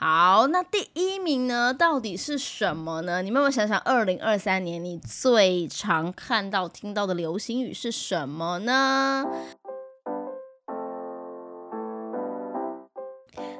[0.00, 3.20] 好，那第一名呢，到底是什么呢？
[3.20, 9.26] 你们有没有想想，二零二三年你最常看到、听到的流行语是什么呢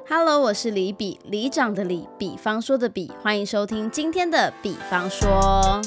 [0.07, 5.81] ？Hello，我是李比，里长的李，比方说的比，欢迎收听今天的比方说。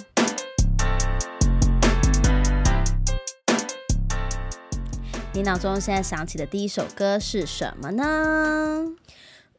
[5.33, 8.85] 你脑中现在想起的第一首歌是什么呢？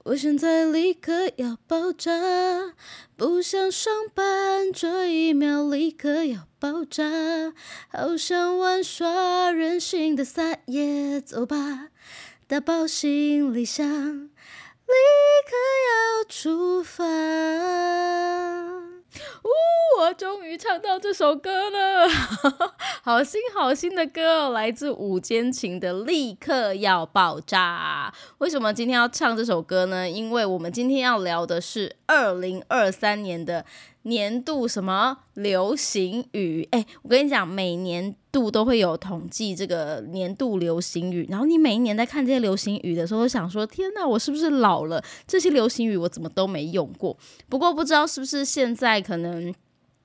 [0.06, 2.12] 我现在立刻要爆炸，
[3.16, 7.54] 不想上班，这一秒立刻要爆炸，
[7.88, 11.88] 好想玩耍，任性的撒野，走吧，
[12.48, 14.94] 打包行李箱，立
[15.48, 15.56] 刻
[15.88, 17.04] 要出发。
[19.44, 19.50] 呜！
[20.00, 22.08] 我终于唱到这首歌了，
[23.04, 28.12] 好新好新的歌哦，来自五间情的《立刻要爆炸》。
[28.40, 30.10] 为什么今天要唱这首歌呢？
[30.10, 33.66] 因为我们今天要聊的是二零二三年的。
[34.04, 36.68] 年度什么流行语？
[36.72, 41.28] 哎，我跟你讲，每年度都会有统计这个年度流行语。
[41.30, 45.04] 然后你每一年在看这些流行语的时候，想说：天哪，我是不是老了？
[45.28, 47.18] 这些流行语我怎么都没用过？
[47.50, 49.54] 不过不知道是不是现在可能。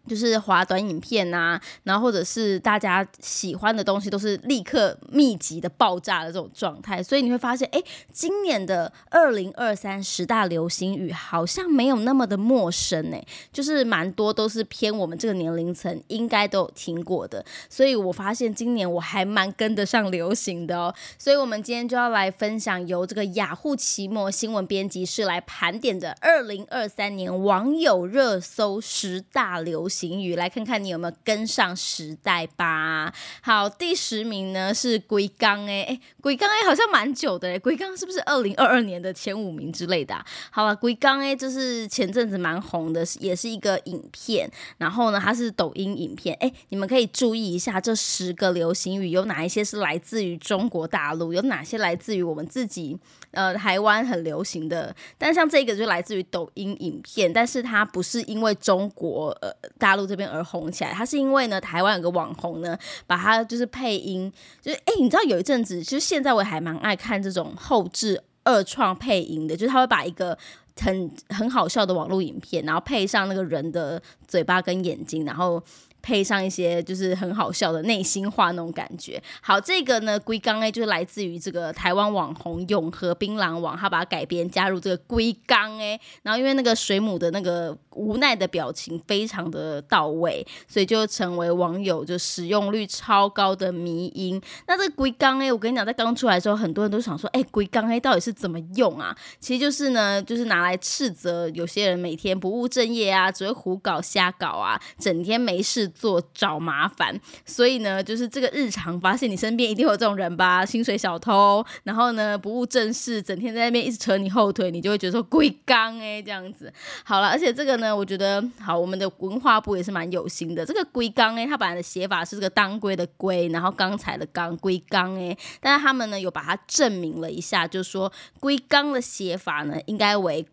[0.08, 29.97] 就是滑短影片呐，然后或者是大家喜欢的东西，都是立刻密集的爆炸的这种状态，所以你会发现，哎，今年的二零二三十大流行语好像没有那么的陌生哎，就是蛮多都是偏我们这个年龄层应该都有听过的，所以我发现今年我还蛮跟得上流行的哦，所以我们今天就要来分享由这个雅虎奇摩新闻编辑室来盘点的二零二三年网友热搜十大流行。
[29.98, 33.12] 行语来看看你有没有跟上时代吧。
[33.42, 40.14] 好，第十名呢是龟缸哎哎，龟缸哎好像蛮久的哎，龟缸是不是二零二二年的前五名之类的？
[40.50, 44.48] 好了，龟缸哎就是前阵子蛮红的，也是一个影片。
[44.76, 52.96] 然后呢，它是抖音影片哎，你们可以注意一下这十个流行语有哪一些是来自于中国大陆，有哪些来自于我们自己
[53.32, 54.94] 呃台湾很流行的。
[55.16, 59.96] 但像这个就来自于抖音影片，但是它不是因为中国呃大。
[59.96, 70.36] 陆这边而红起来，它是因为呢，台湾有个网红呢，把它就是配音，就是哎，你知道有一阵子，其实现在我还蛮爱看这种后置二创配音的，就是他会把一个
[70.80, 75.62] 很很好笑的网络影片，然后配上那个人的嘴巴跟眼睛，然后。
[76.08, 79.22] 配上一些就是很好笑的内心话那种感觉。
[79.42, 94.40] 好，这个呢，龟缸哎，就是来自于这个台湾网红永和槟榔网，他把它改编加入这个龟缸哎，然后因为那个水母的那个无奈的表情非常的到位，所以就成为网友就使用率超高的迷音。
[94.66, 99.14] 那这个龟缸哎，我跟你讲，在刚出来的时候，很多人都想说，哎，龟缸哎到底是怎么用啊？
[99.38, 105.92] 其实就是呢，就是拿来斥责有些人每天不务正业啊，只会胡搞瞎搞啊，整天没事。
[105.98, 116.72] 做找麻烦，所以呢，就是这个日常发现你身边一定有这种人吧，薪水小偷，然后呢不务正事，整天在那边一直扯你后腿，你就会觉得说龟缸哎这样子。
[117.04, 120.64] 好了，而且这个呢，我觉得好，我们的文化部也是蛮有心的。
[120.64, 130.46] 这个龟缸哎，它本来的写法是这个当归的龟，然后刚才的刚龟缸哎，但是他们呢有把它证明了一下，就是说龟缸的写法呢应该为。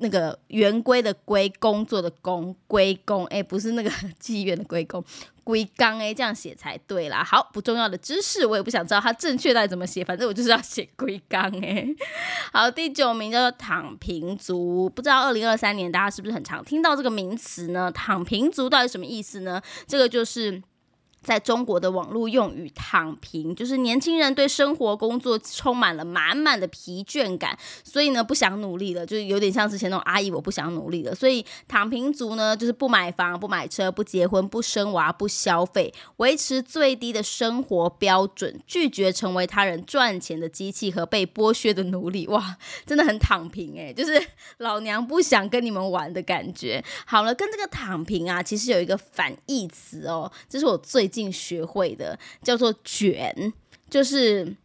[0.00, 3.90] 那个圆规的规，工作的工，归工，哎，不是那个
[4.20, 5.04] 妓院的归工，
[5.44, 7.22] 归刚，哎，这样写才对啦。
[7.22, 11.86] 好，不重要的知识，我也不想知道它正确到底怎么写，反正我就是要写归刚，哎。
[12.52, 17.92] 好，第九名叫做躺平族，不知道二零二三年大家是不是很常听到这个名词呢？
[17.92, 19.60] 躺平族到底什么意思呢？
[19.86, 20.62] 这个就是。
[21.22, 31.14] 在中国的网络用语“躺平”，就是年轻人对生活工作充满了满满的疲倦感，所以呢不想努力了，就是有点像之前那种阿姨，我不想努力了。
[31.14, 42.26] 所以躺平族呢，就是不买房、不买车、不结婚、不生娃、不消费，维持最低的生活标准，拒绝成为他人赚钱的机器和被剥削的奴隶。
[42.28, 44.18] 哇，真的很躺平诶，就是
[44.56, 46.82] 老娘不想跟你们玩的感觉。
[47.04, 51.09] 好了，跟这个躺平啊，其实有一个反义词哦，这是我最。
[51.10, 53.52] 近学会的叫做卷，
[53.90, 54.56] 就是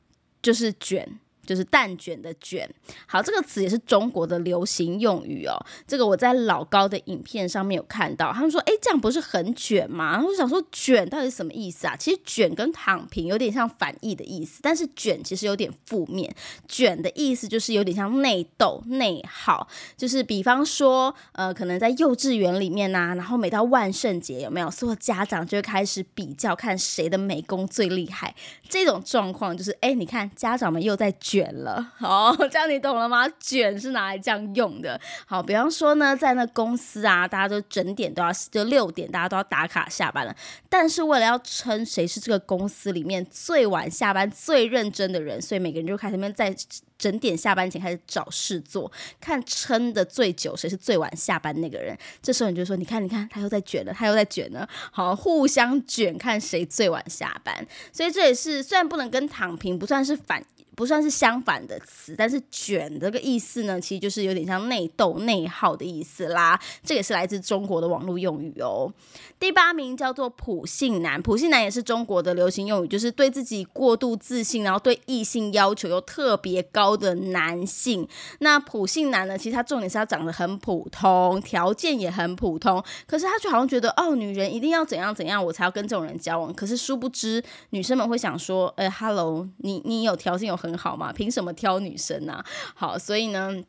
[0.41, 1.19] 就是卷。
[1.45, 2.69] 就是蛋卷的卷，
[3.05, 5.53] 好，这个词也是中国的流行用语哦。
[5.87, 10.13] 这个我在老高的影片上面有看到，他们说，哎，这样不是很卷吗？
[10.13, 11.95] 然后我想说，卷到底什么意思啊？
[11.95, 16.33] 其实卷跟躺平有点像反义的意思，但是卷其实有点负面。
[16.67, 28.33] 卷的意思就是有点像内斗、内耗，就是比方说，呃，可能在幼稚园里面呐，然后每到万圣节有没有，所有家长就会开始比较看谁的美工最厉害。
[28.67, 31.34] 这种状况就是，哎，你看家长们又在卷。
[31.35, 31.91] 卷了。
[31.97, 33.27] 好， 这样你懂了吗？
[33.39, 34.99] 卷是拿来这样用的。
[35.25, 40.33] 好，比方说呢，在那公司啊，大家都整点都要就六点，大家都要打卡下班了。
[40.69, 46.55] 但是为了要称谁是这个公司里面最晚下班、最认真的人，所以每个人就开始在。
[46.97, 48.89] 整点下班前开始找事做，
[49.19, 51.95] 看撑的最久谁是最晚下班那个人。
[52.21, 57.53] 这时候你就说：“你看，你看，他又在卷了，他又在卷了。”好，互相卷，看谁最晚下班。
[57.91, 60.41] 所以这也是虽然不能跟躺平不算是反。
[60.75, 66.59] 不算是相反的词，但是“卷”这个意思呢，其实就是有点像内斗、内耗的意思啦。
[66.83, 68.91] 这也是来自中国的网络用语哦。
[69.39, 78.05] 第八名叫做“普信男”，普信男也是中国的流行用语，就是对自己过度自信，然后对异性要求又特别高的男性。
[78.39, 86.53] 那普信男呢，其实他重点是他长得很普通，条件也很普通，可是他就好像觉得哦，女人一定要怎样怎样，我才要跟这种人交往。
[86.53, 91.13] 可是殊不知，女生们会想说：“哎，Hello，你你有条件有。”很好嘛？
[91.13, 92.43] 凭什么挑女生呢？
[92.73, 93.63] 好，所以呢，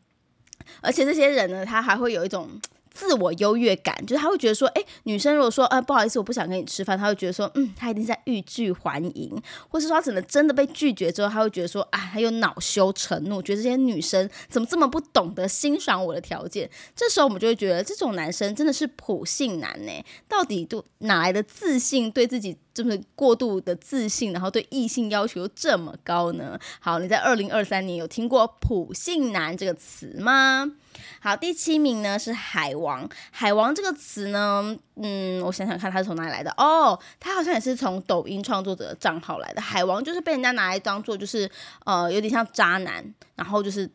[0.80, 2.58] 而且这些人呢，他还会有一种。
[2.96, 9.38] 自我优越感，就是他会觉得说，哎，女生如果说，呃，不好意思，我不想跟你吃饭，他会觉得说，嗯，他一定在欲拒还迎，
[9.68, 16.70] 或是说他可能真的被拒绝之后，他会觉得说，啊，还有恼羞成怒，觉得这些女生怎么这么不懂得欣赏我的条件？
[16.94, 19.92] 这时候我们就会觉得，这种男生真的是普信男呢？
[20.26, 26.58] 到底都哪来的自信，对自己这么过度的自信，然后对异性要求又这么高呢？
[26.80, 30.72] 好，你在二零二三年有听过普信男这个词吗？
[31.20, 33.08] 好，第七名呢是海王。
[33.30, 36.50] 海王这个词呢，嗯，我想想看，它是从哪里来的？
[36.56, 39.60] 哦，它好像也是从抖音创作者的账号来的。
[39.60, 41.50] 海王就是被人家拿来当做，就是
[41.84, 43.04] 呃，有点像渣男，
[43.34, 43.88] 然后就是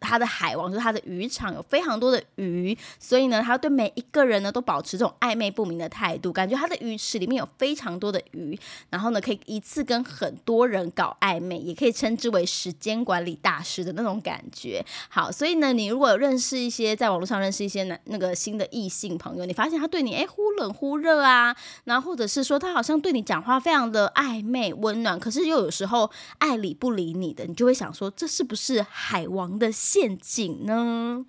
[0.00, 8.58] 他的海王就是他的渔场有非常多的鱼，所以呢，他对每一个人呢都保持这种暧昧不明的态度，感觉他的鱼池里面有非常多的鱼，
[8.90, 14.84] 然后呢，可以一次跟很多人搞暧昧，也可以称之为时间管理大师的那种感觉。
[15.08, 29.72] 好，所以呢，你如果认识一些在网络上认识一些男那个新的异性朋友，你发现他对你哎忽冷忽热啊，然后或者是说他好像对你讲话非常的暧昧温暖，可是又有时候爱理不理你的，你就会想说这是不是海王的？
[29.90, 31.24] 陷阱呢？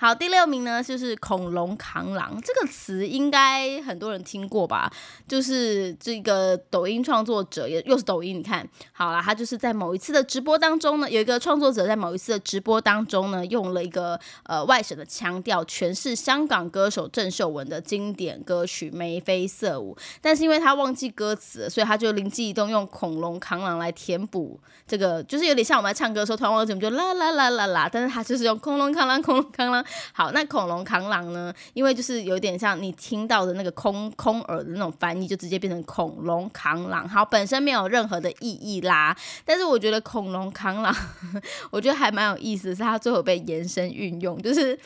[0.00, 4.90] 好，第六名呢，就是恐龙扛狼这个词，应该很多人听过吧？
[5.28, 8.38] 就是这个抖音创作者，也又是抖音。
[8.38, 29.84] 你看好了，他就是在某一次的直播当中呢，有一个创作者在某一次的直播当中呢，用了一个呃外省的腔调诠释香港歌手郑秀文的经典歌曲《眉飞色舞》，但是因为他忘记歌词，所以他就灵机一动，用恐龙扛狼来填补这个，就是有点像我们在唱歌的时候突然忘记，我们就啦啦啦啦啦，但是他就是用恐龙扛狼，恐龙扛狼。
[30.12, 31.52] 好，那恐龙扛狼呢？
[31.72, 37.08] 因为就是有点像你听到的那个空空耳的那种翻译，就直接变成恐龙扛狼。
[37.08, 39.16] 好，本身没有任何的意义啦。
[39.44, 40.94] 但是我觉得恐龙扛狼，
[41.70, 44.78] 我觉得还蛮有意思，是它最后被延伸运用，就是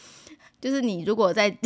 [0.60, 1.56] 就是你如果在。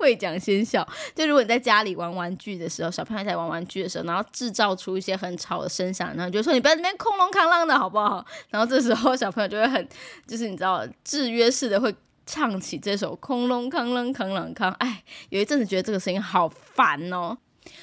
[0.00, 8.24] 会讲先笑，就如果你在家里玩玩具的时候，小朋友在玩玩具的时候，然后制造出一些很吵的声响，然后就说你不要那边空隆扛浪的好不好？
[8.48, 9.88] 然后这时候小朋友就会很，
[10.26, 11.94] 就是你知道制约式的会
[12.24, 14.72] 唱起这首空隆康隆康隆康。
[14.78, 17.36] 哎，有一阵子觉得这个声音好烦哦。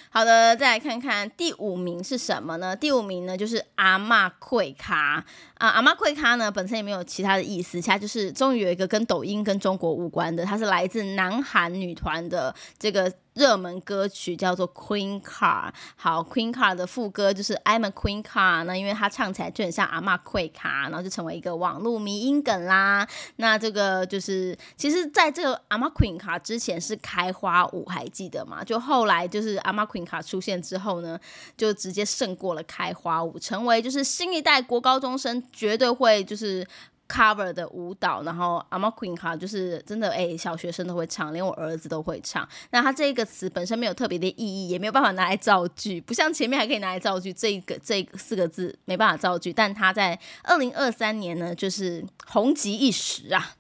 [0.10, 2.76] 好的，再来看看第五名是什么呢？
[2.76, 5.24] 第五名呢就是阿妈溃咖
[5.56, 13.12] 啊，阿妈溃咖呢本身也没有其他的意思，其他就是终于有一个跟抖音跟中国无关的，它是来自南韩女团的这个。
[13.38, 23.08] 热门歌曲叫做 Queen Car，好，Queen Car 的副歌就是 I'm a Queen Car，那因为它唱起来就很像阿妈溃卡，然后就成为一个网络迷音梗啦。
[23.36, 28.64] 那这个就是，其实在这个阿妈 Queen Car 之前是开花舞，还记得吗？
[28.64, 31.20] 就后来就是阿妈 Queen Car 出现之后呢，
[31.56, 36.68] 就直接胜过了开花舞，成为就是新一代国高中生绝对会就是。
[37.08, 42.48] Cover 的舞蹈，然后 I'm a queen 哈，就是真的哎，小学生都会唱，连我儿子都会唱。
[42.72, 49.52] 那它这个词本身没有特别的意义，也没有办法拿来造句，不像前面还可以拿来造句，这个这四个字没办法造句。
[49.52, 53.57] 但它在二零二三年呢，就是红极一时啊。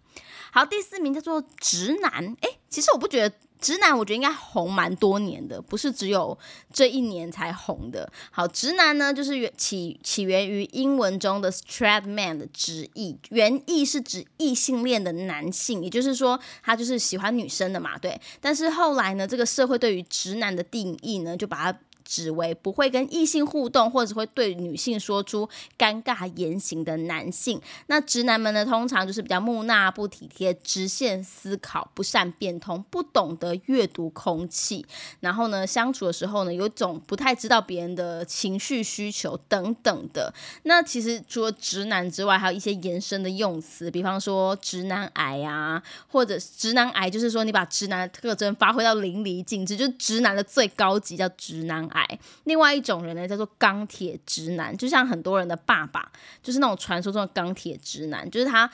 [0.57, 3.35] 好，第四名叫做直男，哎，其实我不觉得。
[3.59, 6.37] 直男我觉得应该红蛮多年的，不是只有
[6.71, 8.11] 这一年才红的。
[8.29, 18.21] 好，直男呢就是源起起源于英文中的 straight man 的直译，原意是指异性恋的男性，也就是说他就是喜欢女生的嘛，对。
[18.39, 21.79] 但是后来呢，这个社会对于直男的定义呢，就把它。
[22.07, 25.47] 指为不会跟异性互动，或者会对女性说出
[25.77, 27.61] 尴尬言行的男性。
[27.87, 34.85] 那直男们呢，通常就是比较木讷、不体贴、直线思考、不善变通、不懂得阅读空气，
[35.19, 40.33] 然后呢，相处的时候呢，有种不太知道别人的情绪需求等等的。
[40.63, 51.96] 那其实除了直男之外，还有一些延伸的用词，比方说直男癌啊，或者直男癌，就是说你把直男的特征发挥到淋漓尽致，就是直男的最高级叫直男癌
[52.43, 56.11] 另外一种人呢，叫做钢铁直男，就像很多人的爸爸，
[56.43, 58.69] 就是那种传说中的钢铁直男，就是他。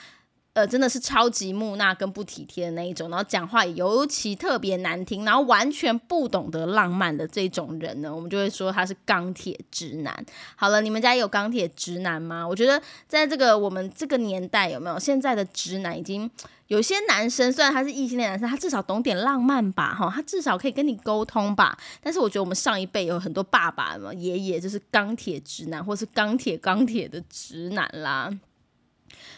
[0.54, 10.24] 呃，真的是超级木讷跟不体贴的那一种，然后讲话也尤其特别难听，然后完全不懂得浪漫的这种人呢，我们就会说他是钢铁直男。
[10.54, 12.46] 好了，你们家有钢铁直男吗？
[12.46, 16.30] 我觉得在这个我们这个年代，有没有现在的直男已经
[16.68, 21.76] 有些男生，虽然他是异性恋男生，他至少懂点浪漫吧，哈，他至少可以跟你沟通吧。
[22.00, 28.30] 但是我觉得我们上一辈有很多爸爸、爷爷就是钢铁直男，或是钢铁钢铁的直男啦。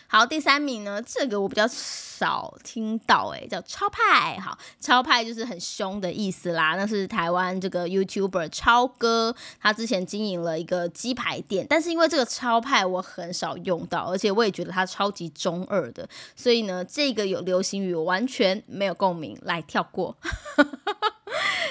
[0.08, 4.38] 好，第三名呢，这个我比较少听到，哎，叫超派。
[4.38, 6.76] 好，超派就是很凶的意思啦。
[6.76, 20.16] 那是台湾这个 YouTuber 超哥，他之前经营了一个鸡排店，但是因为这个超派我很少用到，而且我也觉得他超级中二的，所以呢，这个有流行语我完全没有共鸣，来跳过。
[20.20, 20.64] 哈哈
[21.00, 21.15] 哈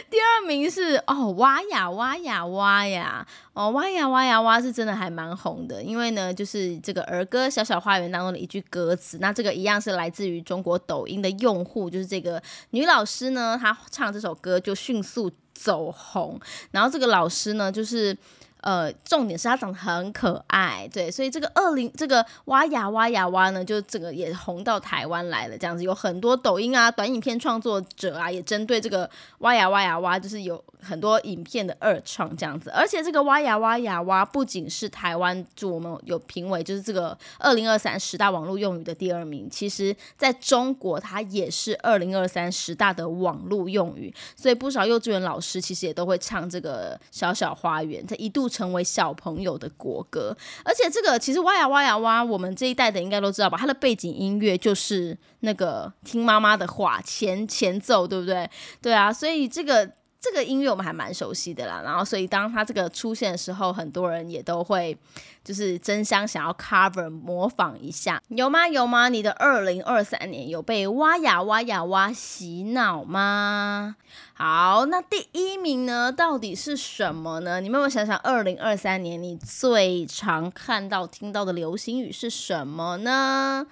[0.10, 16.40] 第二名是哦，挖呀挖呀挖呀，哦，挖呀挖呀挖是真的还蛮红的，因为呢，就是这个儿歌《小小花园》当中的一句歌词，那这个一样是来自于中国抖音的用户，就是这个女老师呢，她唱这首歌就迅速走红，
[16.72, 18.18] 然后这个老师呢，就是。
[18.66, 29.08] 呃，重点是它长得很可爱，对，所以这个二零这个哇呀哇呀哇呢，就这个也红到台湾来了，这样子有很多抖音啊、短影片创作者啊，也针对这个
[29.40, 32.72] 哇呀哇呀哇，就是有很多影片的二创这样子。
[32.72, 48.50] 而且这个哇呀哇呀哇不仅是台湾，就我们有评为就是这个二零二三十大网络用语的第二名，其实在中国它也是二零二三十大的网络用语，所以不少幼稚园老师其实也都会唱这个小小花园，它一度。
[48.56, 53.58] 成为小朋友的国歌，而且这个其实哇呀哇呀哇，我们这一代的应该都知道吧？
[53.60, 58.50] 它的背景音乐就是那个听妈妈的话前前奏，对不对？
[58.82, 59.92] 对啊，所以这个。
[60.26, 64.98] 这个音乐我们还蛮熟悉的啦，然后所以当他这个出现的时候，很多人也都会
[65.44, 68.68] 就是争相想要 cover 模仿一下，有吗？
[68.68, 69.10] 有吗？
[69.10, 73.96] 你的二零二三年有被哇呀哇呀哇洗脑吗？
[74.34, 77.62] 好，那第一名呢，到底是什么呢？
[77.62, 83.68] 你们有没有想想，二零二三年你最常看到听到的流行语是什么呢？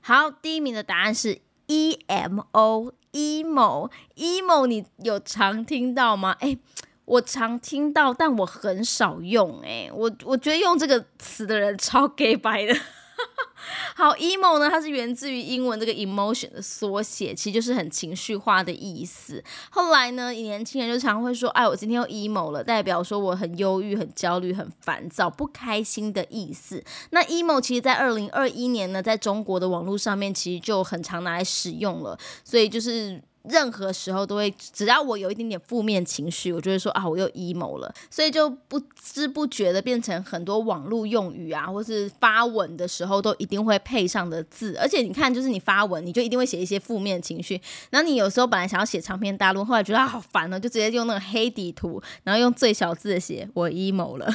[0.00, 2.92] 好，第一名的答案是 emo。
[3.12, 6.36] emo，emo，你有常听到吗？
[6.38, 6.56] 哎，
[7.04, 9.60] 我常听到，但我很少用。
[9.62, 12.72] 哎，我我觉得用这个词的人超 gay 白的。
[13.94, 14.70] 好，emo 呢？
[14.70, 19.42] 它是源自于英文这个 emotion 的缩写，其实就是很情绪化的意思。
[19.70, 26.82] 后来呢，年轻人就常会说：“哎，我今天又 emo 了”，代表说我很忧郁、很焦虑、很烦躁、不开心的意思。
[27.10, 32.18] 那 emo 其实，在二零二一年呢，在中国的网络上面，其实就很常拿来使用了。
[32.44, 33.22] 所以就是。
[33.42, 44.76] 任何时候都会，只要我有一点点负面情绪，我就会说啊，我又 emo 了，所以就不知不觉的变成很多网络用语啊，或是发文的时候都一定会配上的字。
[44.76, 47.60] 而且你看，就是你发文，你就一定会写一些负面情绪。
[47.90, 54.30] 然后你有时候本来想要写长篇大论，后来觉得好烦哦，就直接用那个黑底图，然后用最小字写我 emo 了，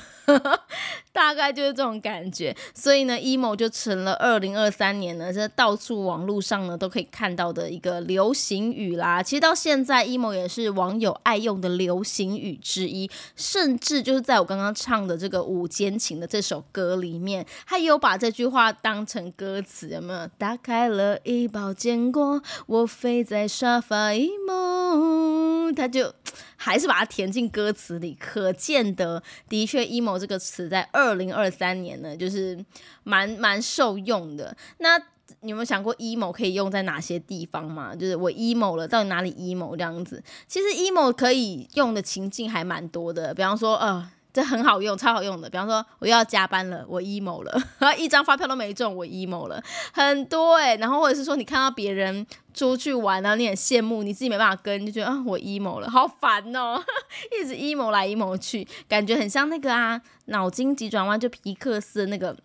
[1.25, 2.55] 大概就是这种感觉。
[2.73, 8.95] 所以呢，emo 就成了二零二三年呢，这到处网络上呢都可以看到的一个流行语。
[8.95, 20.27] 啦，其实到现在，emo 也是网友爱用的流行语之一，甚至就是在我刚刚唱的这个《午间情》的这首歌里面，他有把这句话当成歌词，有没有？
[20.37, 26.13] 打开了一包坚果，我飞在沙发 emo，他就
[26.57, 32.57] 还是把它填进歌词里，可见的，的确，emo 这个词在二零二三年呢，就是
[33.03, 34.55] 蛮蛮受用的。
[34.77, 34.97] 那
[35.41, 37.95] 你有没有想过 emo 可以用在哪些地方吗？
[37.95, 40.23] 就是我 emo 了，到底哪里 emo 这样子？
[40.47, 45.49] 其实 emo 可以用的情境还蛮多的，比方说，呃，这很好用，超好用的。
[45.49, 49.63] 比方说，我又要加班了，我 emo 了，然 后一张发票都没中，我 emo 了，
[49.93, 50.75] 很多哎。
[50.75, 56.83] 然后或者是说，你看到别人出去玩啊，你很羡慕，你自己没办法跟，就觉得啊，我 emo 了，好烦哦，
[57.31, 62.35] 一直 emo 来 emo 去，感觉很像那个啊，脑筋急转弯就皮克斯的那个。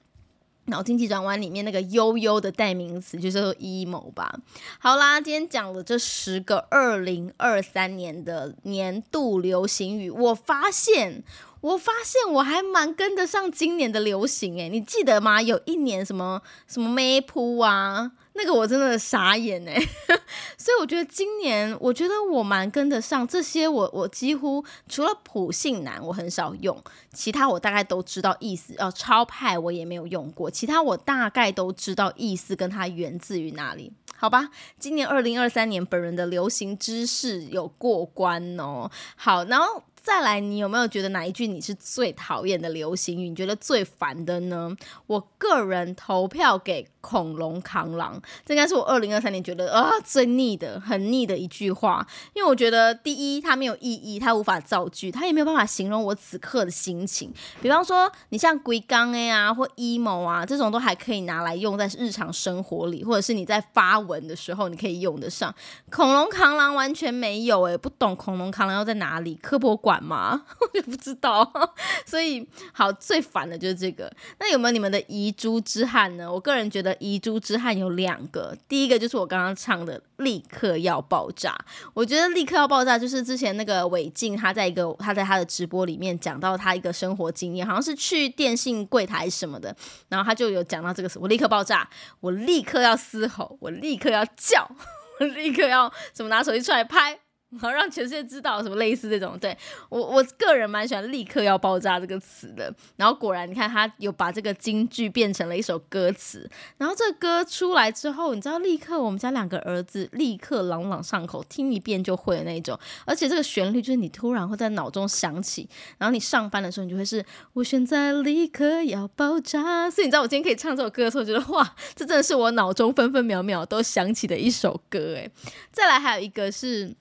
[0.67, 4.33] 脑筋急转弯里面那个悠悠的代名词就是 emo 吧。
[4.79, 11.25] 好啦，今天讲了这十个二零二三年的年度流行语，我发现，
[11.61, 15.43] 我发现我还蛮跟得上今年的流行诶，你记得吗？
[15.43, 18.13] 有一年什么什么 Map 啊？
[18.33, 19.75] 那个我真的傻眼哎，
[20.57, 23.69] 所以我觉得今年，我觉得我蛮跟得上这些。
[23.69, 28.75] 我我几乎除了普信男我很少用，其他我大概都知道意思。
[28.79, 33.93] 哦，超派我也没有用过，其他我大概都知道意思跟它源自于哪里。
[34.17, 34.49] 好吧，
[34.79, 38.91] 今年二零二三年本人的流行知识有过关哦。
[39.17, 39.83] 好，然后。
[40.03, 43.29] 再来，你有没有觉得哪一句你是最讨厌的流行语？
[43.29, 44.75] 你觉得最烦的呢？
[45.07, 52.07] 我个人投票给恐龙扛狼，这应该是我二零二三年觉得啊最腻的、很腻的一句话。
[52.35, 57.33] 因为我觉得第一，它没有意义，它无法造句，它也没有办法形容我此刻的心情。
[57.61, 65.55] 比方说，你像龟缸 A 啊或 emo 啊这种，都还可以拿来用在日常生活里，或者是你在发文的时候你可以用得上。
[65.91, 69.35] 恐龙扛狼完全没有诶，不懂恐龙扛狼要在哪里？
[69.37, 69.90] 科博馆。
[69.91, 70.41] 管吗？
[70.61, 71.53] 我也不知道，
[72.07, 74.09] 所以好最烦的就是这个。
[74.39, 76.33] 那有没有你们的遗珠之憾呢？
[76.33, 81.59] 我个人觉得遗珠之憾有两个，第一个就是我刚刚唱的“立刻要爆炸”。
[81.93, 89.75] 我觉得“立刻要爆炸”就是之前那个韦静他在一个他在他的直播里面讲到他一个生活经验，好像是去电信柜台什么的，
[90.09, 91.89] 然后他就有讲到这个词“我立刻爆炸”，
[92.21, 94.71] 我立刻要嘶吼，我立刻要叫，
[95.19, 97.19] 我立刻要怎么拿手机出来拍。
[97.59, 99.57] 好让全世界知道什么类似这种，对
[99.89, 102.73] 我我个人蛮喜欢“立刻要爆炸”这个词的。
[102.97, 106.49] 然后果然，你看他有把这个京剧变成了一首歌词。
[106.79, 112.79] 然后这歌出来之后，你知道，立刻我们家两个儿子立刻朗朗上口，听一遍就会的那种。
[113.05, 119.91] 而且这个旋律就是你突然会在脑中响起，然后你上班的时候，你就会是“我现在立刻要爆炸”。
[119.91, 124.99] 所以你知道，我今天可以唱这首歌的时候，觉得哇，这真的是我脑中分分秒秒都响起的一首歌。
[125.15, 125.31] 诶，
[125.73, 126.95] 再来还有一个是。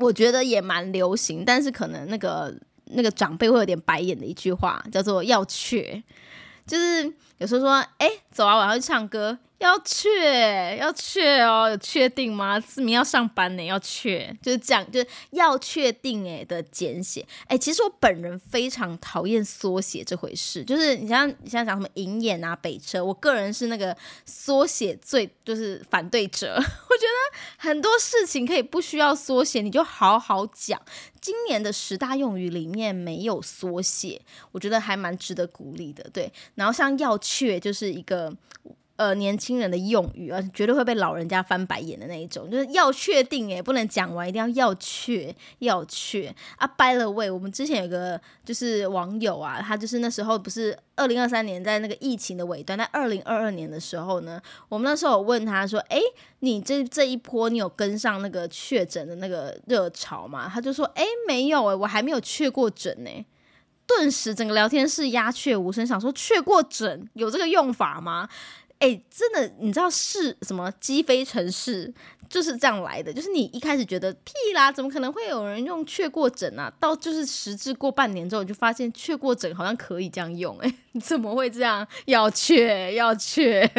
[0.00, 2.54] 我觉得也蛮流行，但是可能那个
[2.86, 6.02] 那个长辈会有点白眼的一句话，叫做“要去”，
[6.70, 10.08] 就是有时候说：“哎，走啊，我要去唱歌。”要去，
[10.78, 12.58] 要去哦，有确定吗？
[12.58, 17.26] 志明要上班呢，要去，就是这样，就是要确定哎的简写。
[17.46, 26.54] 哎，其实我本人非常讨厌缩写这回事，就是你像你像讲什么银眼啊、北车，我个人是那个缩写最就是反对者。
[26.54, 30.80] 我觉得很多事情可以不需要缩写，你就好好讲。
[31.20, 34.20] 今年的十大用语里面没有缩写，
[34.52, 36.08] 我觉得还蛮值得鼓励的。
[36.12, 38.34] 对，然后像要去就是一个。
[39.00, 46.26] 呃，年轻人的用语啊，绝对会被老人家翻白眼的那一种，就是要确定诶，不能讲完，一定要要确要确
[46.58, 46.66] 啊。
[46.66, 55.98] By the way，我们之前有个就是网友啊，他就是那时候不是二零二三年在那个疫情的尾端，在二零二二年的时候呢，我们那时候问他说，哎，
[56.40, 60.46] 你这这一波你有跟上那个确诊的那个热潮吗？
[60.52, 63.10] 他就说，哎，没有诶，我还没有确过诊呢。
[63.86, 68.28] 顿时整个聊天室鸦雀无声，想说确过诊有这个用法吗？
[68.80, 71.92] 哎，真的，你知道是什么鸡飞城市
[72.28, 73.12] 就是这样来的。
[73.12, 76.72] 就是你一开始觉得屁啦，怎么可能会有人用雀过枕啊？
[76.80, 80.58] 到就是实质过半年之后，你就发现雀过枕好像可以这样用。
[80.58, 81.86] 哎， 怎么会这样？
[82.06, 83.70] 要雀，要雀。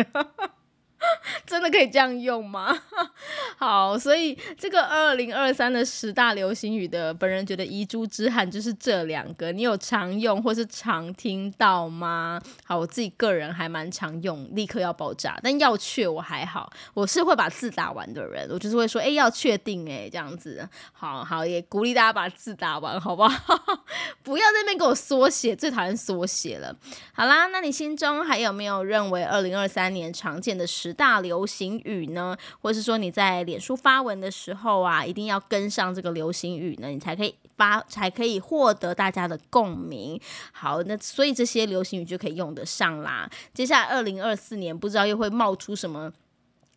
[1.45, 2.77] 真的可以这样用吗？
[3.57, 9.51] 好，所以这个二零二三的十大流行语的，本人觉得遗珠之憾就是这两个。
[9.51, 12.41] 你有常用或是常听到吗？
[12.65, 15.39] 好，我自己个人还蛮常用，立刻要爆炸。
[15.43, 20.67] 但要确我还好，我是会把字打完的人，我就是会说，哎，要确定，哎，这样子。
[20.93, 23.55] 好好，也鼓励大家把字打完，好不好？
[24.23, 26.75] 不要在那边给我缩写，最讨厌缩写了。
[27.13, 30.91] 好啦，那你心中还有没有认为二零二三年常见的十？
[30.93, 40.19] 大流行语呢，或是说你在脸书发文的时候啊，一定要跟上这个流行语呢，你才可以发，才可以获得大家的共鸣。
[40.51, 43.29] 好，那所以这些流行语就可以用得上啦。
[43.53, 46.11] 接下来二零二四年，不知道又会冒出什么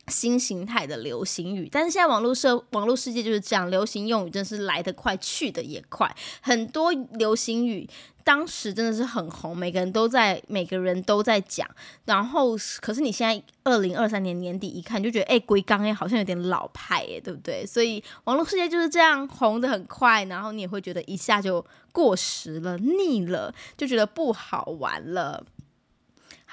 [0.08, 7.88] 新形态的流行语，但是现在网络社网络世界就是这样，流行用语真是来得快，去的也快，很多流行语。
[8.22, 11.68] 当时真的是很红，每个人都在，每个人都在讲。
[12.06, 17.66] 然后，可是你现在二零二三年年底一看，就觉得哎，龟缸哎，好像有点老派哎，对不对？
[17.66, 21.62] 所以网络世界就是这样，红的很快，然后你也会觉得一下就
[21.92, 25.44] 过时了，腻了，就觉得不好玩了。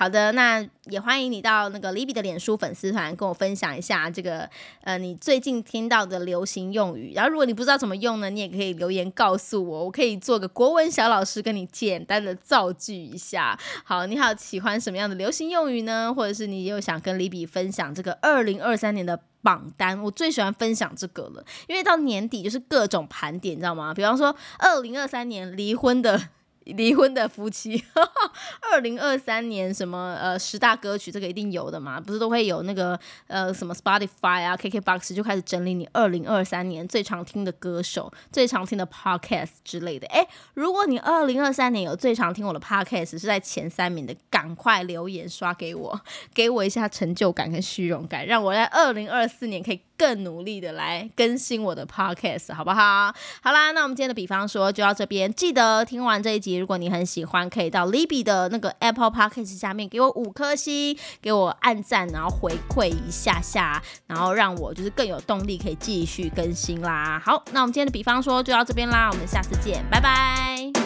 [0.01, 4.49] 好的，那也欢迎你到那个 Libby 的脸书粉丝团跟我分享一下这个
[4.83, 7.13] 呃你最近听到的流行用语。
[7.13, 13.55] 然后如果你不知道怎么用呢，你也可以留言告诉我，我可以做个国文小老师跟你简单的造句一下。
[13.83, 16.11] 好，你好，喜欢什么样的流行用语呢？
[16.11, 20.01] 或者是你又想跟 Libby 分享这个二零二三年的榜单？
[20.01, 23.93] 我最喜欢分享这个了，因为到年底就是各种盘点，你知道吗？
[23.93, 26.19] 比方说二零二三年离婚的。
[26.65, 27.83] 离婚的夫妻，
[28.71, 31.99] 二零二三年什么呃十大歌曲，这个一定有的嘛？
[31.99, 32.97] 不是都会有那个
[33.27, 40.07] 呃什么 Spotify 啊，KKBox 就开始整理你二零二三年最常听的歌手、最常听的 Podcast 之类的。
[40.07, 46.01] 哎，如果你二零二三年有最常听我的 Podcast 是在前三名的，赶快留言刷给我，
[46.33, 49.81] 给我一下成就感跟虚荣感，让我在二零二四年可以。
[50.01, 53.13] 更努力的来更新我的 podcast，好不好？
[53.43, 55.31] 好啦，那我们今天的比方说就到这边。
[55.31, 67.21] 记得听完这一集如果你很喜欢，可以到 Libby 的那个 Apple Podcast 下面给我五颗星，给我按赞，然后回馈一下下，然后让我就是更有动力可以继续更新啦。
[67.23, 70.80] 好，那我们今天的比方说就到这边啦，我们下次见，拜拜。